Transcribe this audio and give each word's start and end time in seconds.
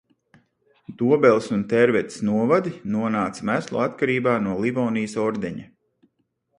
Dobeles 1.01 1.49
un 1.57 1.61
Tērvetes 1.75 2.17
novadi 2.31 2.73
nonāca 2.97 3.49
meslu 3.53 3.85
atkarībā 3.87 4.37
no 4.49 4.59
Livonijas 4.67 5.19
ordeņa. 5.31 5.73